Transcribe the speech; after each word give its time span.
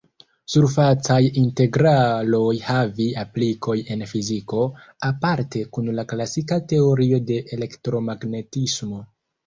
Surfacaj 0.51 1.17
integraloj 1.41 2.47
havi 2.69 3.07
aplikoj 3.25 3.77
en 3.97 4.03
fiziko, 4.15 4.65
aparte 5.13 5.65
kun 5.77 5.95
la 6.01 6.09
klasika 6.15 6.63
teorio 6.73 7.25
de 7.31 7.43
elektromagnetismo. 7.61 9.09